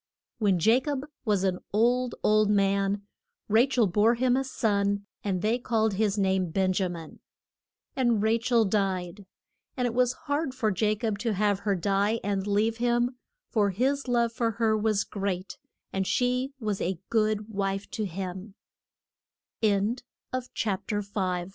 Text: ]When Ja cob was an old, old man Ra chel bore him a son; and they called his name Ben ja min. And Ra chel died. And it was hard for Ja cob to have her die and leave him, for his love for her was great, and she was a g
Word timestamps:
]When 0.39 0.59
Ja 0.59 0.79
cob 0.79 1.05
was 1.25 1.43
an 1.43 1.59
old, 1.71 2.15
old 2.23 2.49
man 2.49 3.03
Ra 3.47 3.67
chel 3.69 3.85
bore 3.85 4.15
him 4.15 4.35
a 4.35 4.43
son; 4.43 5.05
and 5.23 5.43
they 5.43 5.59
called 5.59 5.93
his 5.93 6.17
name 6.17 6.49
Ben 6.49 6.73
ja 6.75 6.87
min. 6.89 7.19
And 7.95 8.19
Ra 8.19 8.35
chel 8.41 8.65
died. 8.65 9.27
And 9.77 9.85
it 9.85 9.93
was 9.93 10.13
hard 10.25 10.55
for 10.55 10.73
Ja 10.75 10.95
cob 10.95 11.19
to 11.19 11.33
have 11.33 11.59
her 11.59 11.75
die 11.75 12.19
and 12.23 12.47
leave 12.47 12.77
him, 12.77 13.19
for 13.51 13.69
his 13.69 14.07
love 14.07 14.33
for 14.33 14.49
her 14.53 14.75
was 14.75 15.03
great, 15.03 15.59
and 15.93 16.07
she 16.07 16.53
was 16.59 16.81
a 16.81 16.97
g 17.11 17.35